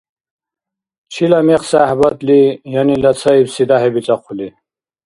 Чила 1.11 1.39
мекъ-сяхӏбатли 1.47 2.39
янила 2.81 3.11
цаибси 3.19 3.63
дяхӏи 3.69 3.89
бицӏахъули? 3.93 4.47